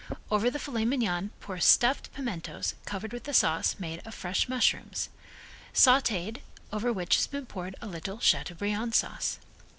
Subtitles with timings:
[0.31, 5.09] Over the fillet mignon pour stuffed pimentoes, covered with a sauce made of fresh mushrooms,
[5.75, 6.43] sauteed sec
[6.73, 9.37] over which has been poured a little chateaubriand sauce.